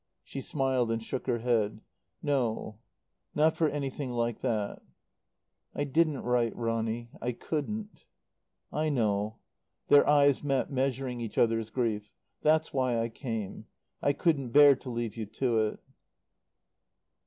[0.23, 1.79] She smiled and shook her head.
[2.23, 2.79] "No.
[3.35, 4.81] Not for anything like that."
[5.75, 7.11] "I didn't write, Ronny.
[7.21, 8.05] I couldn't."
[8.73, 9.37] "I know."
[9.89, 12.09] Their eyes met, measuring each other's grief.
[12.41, 13.67] "That's why I came.
[14.01, 15.79] I couldn't bear to leave you to it."